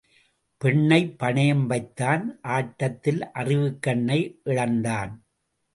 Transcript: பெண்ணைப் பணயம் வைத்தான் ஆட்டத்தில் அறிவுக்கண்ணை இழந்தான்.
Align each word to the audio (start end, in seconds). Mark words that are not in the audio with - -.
பெண்ணைப் 0.61 1.15
பணயம் 1.19 1.65
வைத்தான் 1.65 2.39
ஆட்டத்தில் 2.41 3.21
அறிவுக்கண்ணை 3.33 4.39
இழந்தான். 4.43 5.25